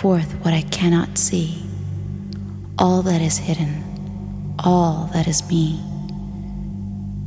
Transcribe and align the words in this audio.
forth 0.00 0.32
what 0.42 0.54
I 0.54 0.62
cannot 0.62 1.18
see, 1.18 1.62
all 2.78 3.02
that 3.02 3.20
is 3.20 3.36
hidden, 3.36 3.84
all 4.58 5.10
that 5.12 5.28
is 5.28 5.46
me. 5.50 5.78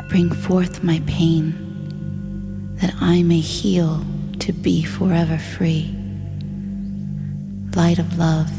Bring 0.10 0.32
forth 0.32 0.84
my 0.84 1.00
pain, 1.06 1.54
that 2.78 2.96
I 3.00 3.22
may 3.22 3.42
heal 3.42 4.04
to 4.40 4.52
be 4.52 4.82
forever 4.84 5.38
free. 5.38 5.96
Light 7.76 8.00
of 8.00 8.18
love, 8.18 8.52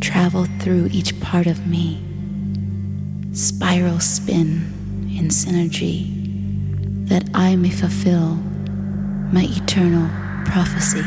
travel 0.00 0.46
through 0.58 0.88
each 0.90 1.20
part 1.20 1.46
of 1.46 1.64
me, 1.64 2.02
spiral 3.32 4.00
spin 4.00 5.12
in 5.16 5.28
synergy, 5.28 7.06
that 7.08 7.30
I 7.34 7.54
may 7.54 7.70
fulfill 7.70 8.34
my 9.30 9.46
eternal 9.48 10.10
prophecy. 10.44 11.04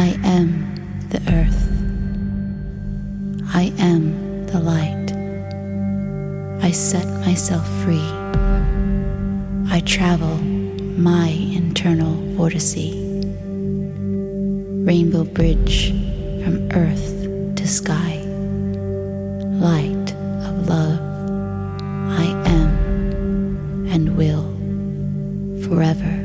I 0.00 0.16
am 0.22 1.08
the 1.08 1.18
earth. 1.32 1.66
I 3.52 3.72
am 3.78 4.46
the 4.46 4.60
light. 4.60 5.10
I 6.64 6.70
set 6.70 7.04
myself 7.26 7.66
free. 7.82 8.08
I 9.74 9.82
travel 9.84 10.36
my 10.36 11.30
internal 11.30 12.14
vortice. 12.36 12.94
Rainbow 14.86 15.24
bridge 15.24 15.90
from 16.44 16.70
earth 16.72 17.56
to 17.56 17.66
sky. 17.66 18.22
Light 19.58 20.14
of 20.46 20.68
love. 20.68 21.00
I 22.20 22.26
am 22.46 23.88
and 23.90 24.16
will 24.16 24.46
forever 25.66 26.17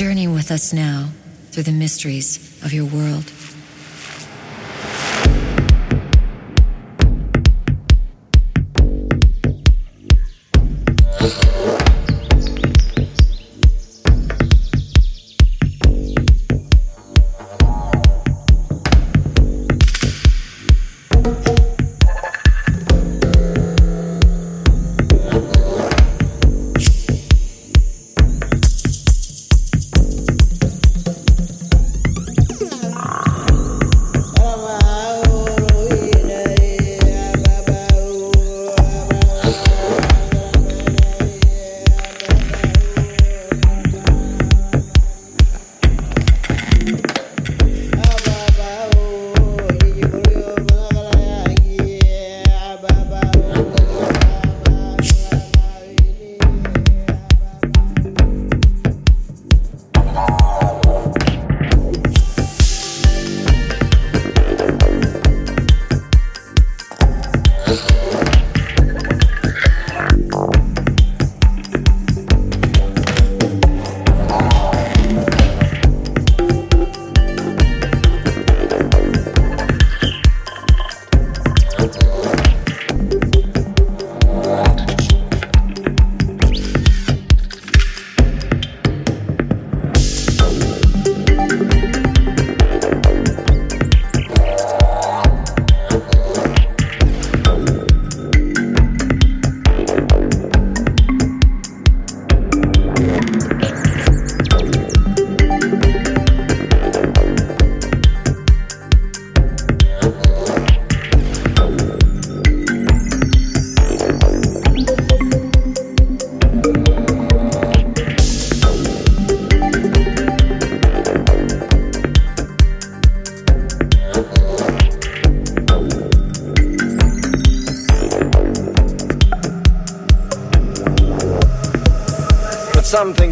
Journey 0.00 0.26
with 0.28 0.50
us 0.50 0.72
now 0.72 1.10
through 1.50 1.64
the 1.64 1.72
mysteries 1.72 2.38
of 2.64 2.72
your 2.72 2.86
world. 2.86 3.30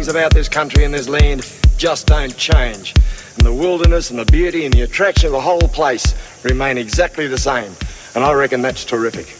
About 0.09 0.33
this 0.33 0.49
country 0.49 0.83
and 0.83 0.93
this 0.93 1.07
land 1.07 1.49
just 1.77 2.07
don't 2.07 2.35
change. 2.35 2.93
And 3.37 3.45
the 3.45 3.53
wilderness 3.53 4.09
and 4.09 4.19
the 4.19 4.25
beauty 4.25 4.65
and 4.65 4.73
the 4.73 4.81
attraction 4.81 5.27
of 5.27 5.31
the 5.31 5.41
whole 5.41 5.59
place 5.59 6.15
remain 6.43 6.77
exactly 6.77 7.27
the 7.27 7.37
same. 7.37 7.71
And 8.15 8.23
I 8.23 8.33
reckon 8.33 8.61
that's 8.61 8.83
terrific. 8.83 9.38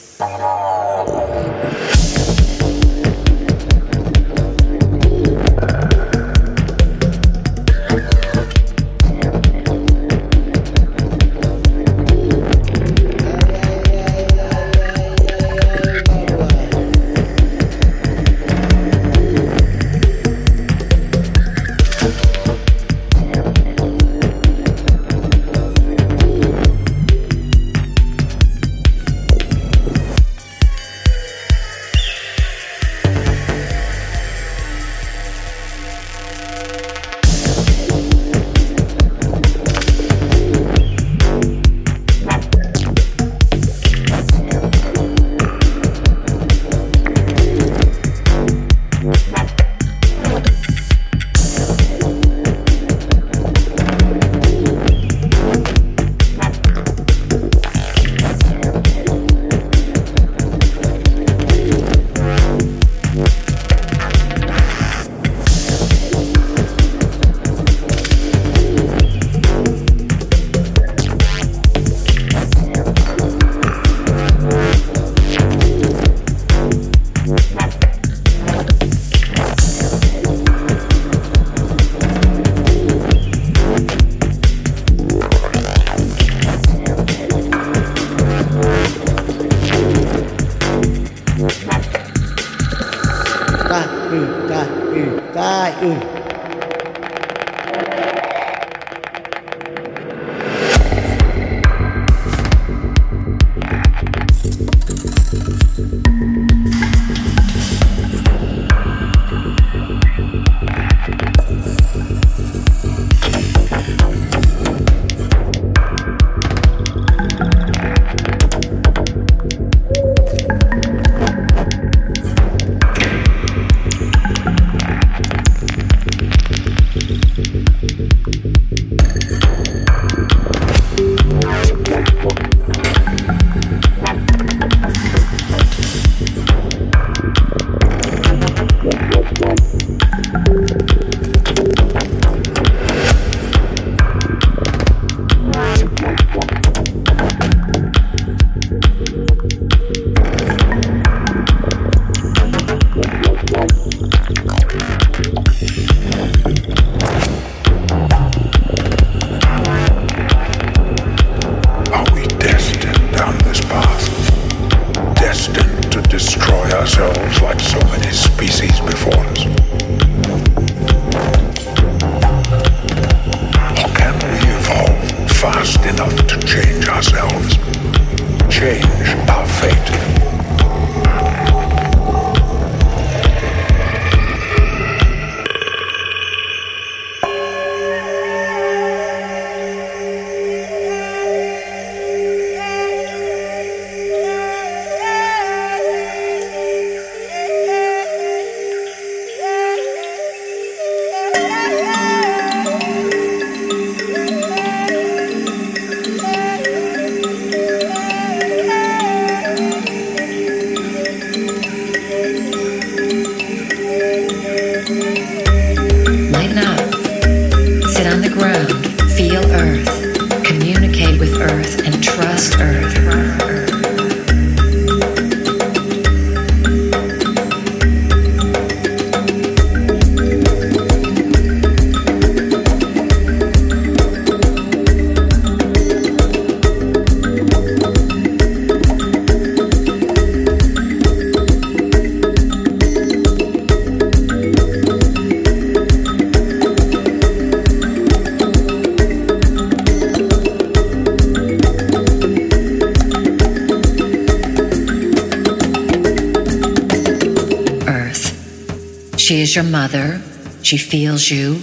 She 259.49 259.53
is 259.53 259.65
your 259.65 259.71
mother. 259.71 260.21
She 260.61 260.77
feels 260.77 261.31
you. 261.31 261.53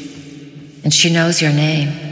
And 0.83 0.92
she 0.92 1.12
knows 1.12 1.40
your 1.40 1.53
name. 1.53 2.06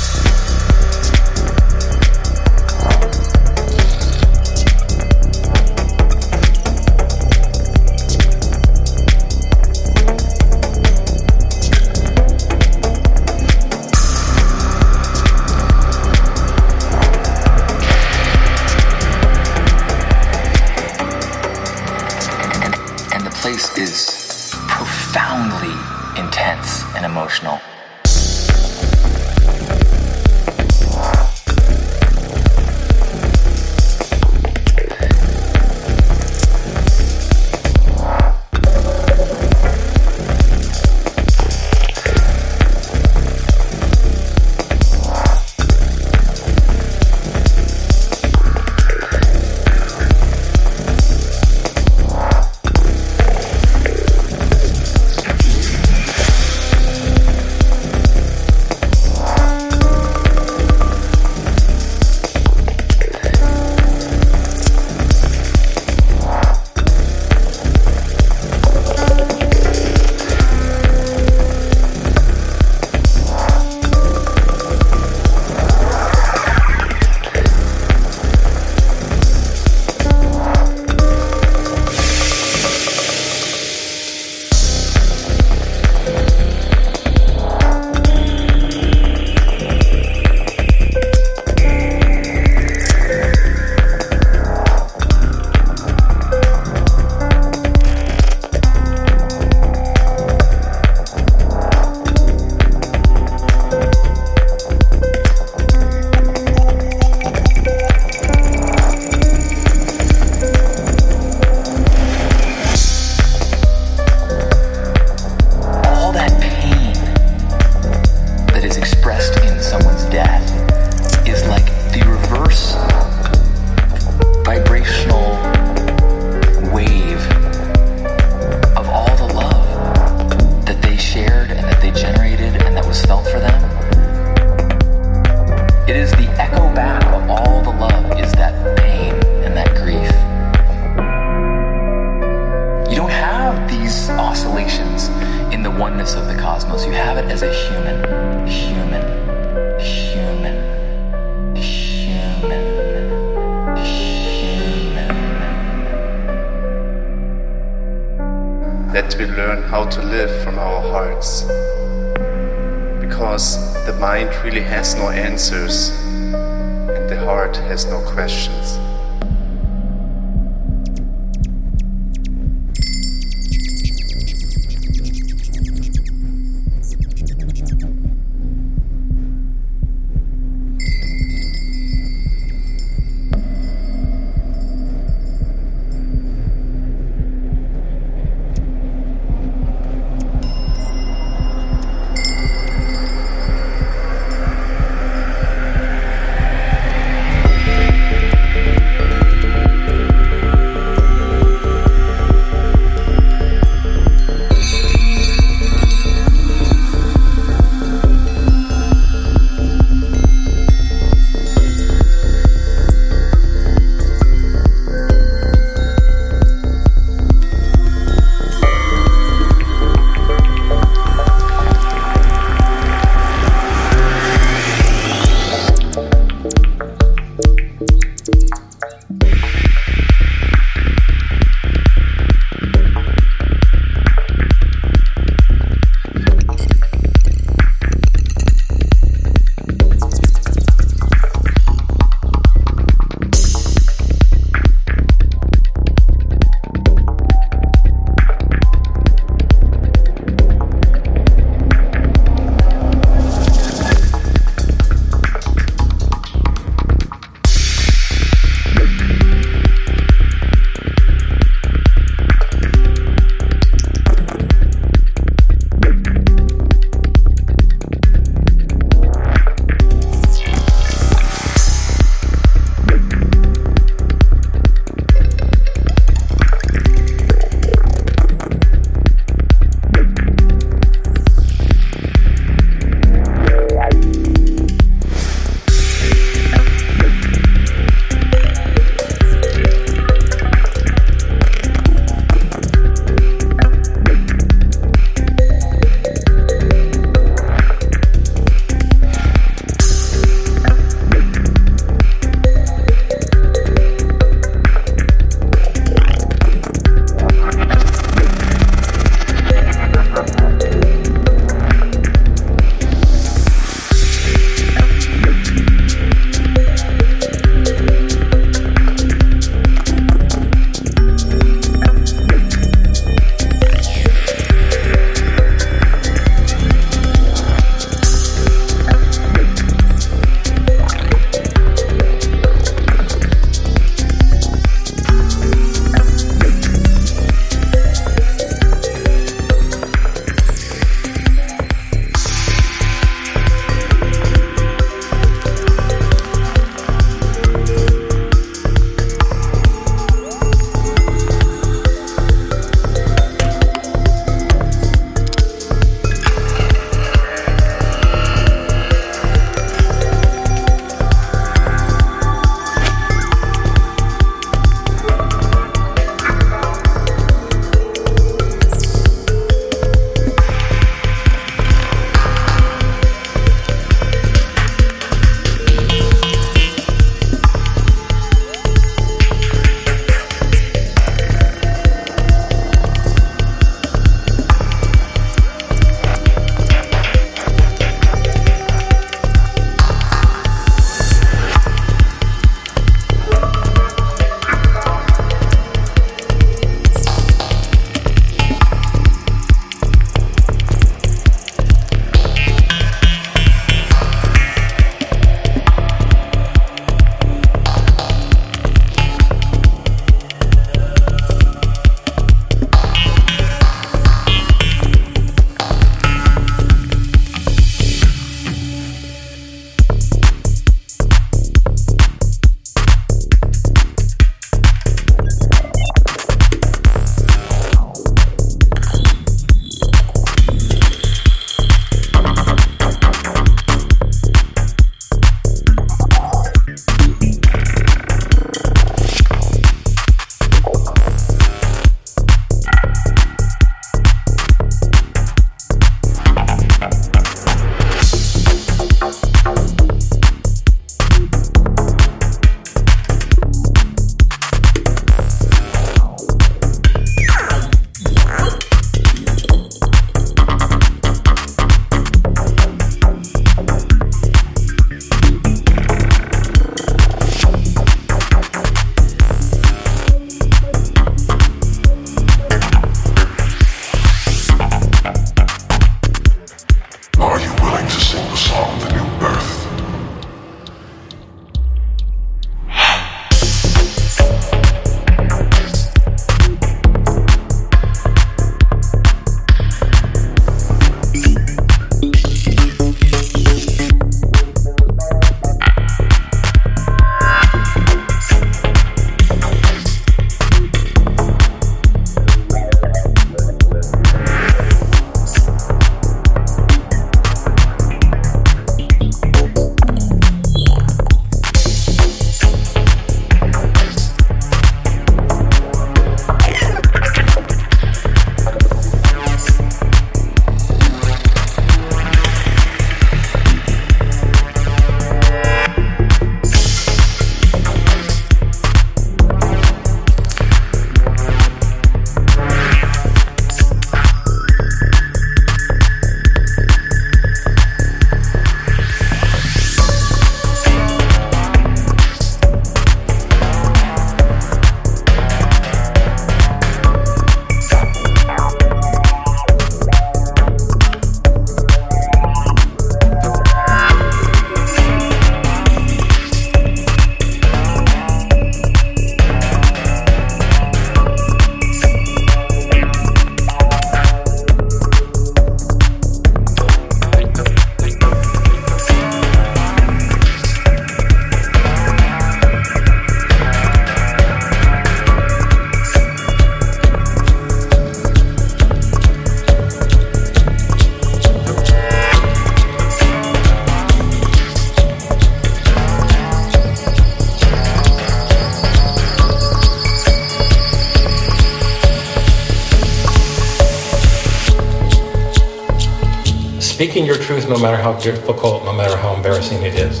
Speaking 596.96 597.14
your 597.14 597.22
truth 597.22 597.46
no 597.46 597.58
matter 597.58 597.76
how 597.76 597.92
difficult, 598.00 598.64
no 598.64 598.72
matter 598.72 598.96
how 598.96 599.14
embarrassing 599.14 599.62
it 599.62 599.74
is. 599.74 600.00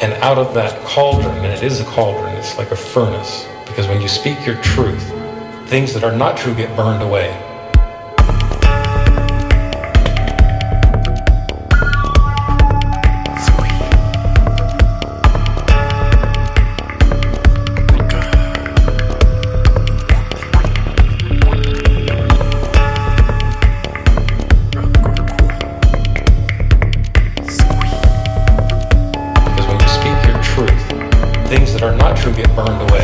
And 0.00 0.12
out 0.22 0.38
of 0.38 0.54
that 0.54 0.80
cauldron, 0.84 1.34
and 1.38 1.46
it 1.46 1.64
is 1.64 1.80
a 1.80 1.84
cauldron, 1.86 2.36
it's 2.36 2.56
like 2.58 2.70
a 2.70 2.76
furnace, 2.76 3.44
because 3.66 3.88
when 3.88 4.00
you 4.00 4.06
speak 4.06 4.46
your 4.46 4.54
truth, 4.62 5.02
things 5.68 5.92
that 5.94 6.04
are 6.04 6.14
not 6.14 6.36
true 6.36 6.54
get 6.54 6.76
burned 6.76 7.02
away. 7.02 7.47
burned 32.58 32.90
away. 32.90 32.97